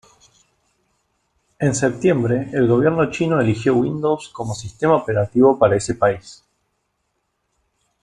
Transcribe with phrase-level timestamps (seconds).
[1.59, 6.43] En septiembre, el gobierno chino eligió Windows como sistema operativo para ese país.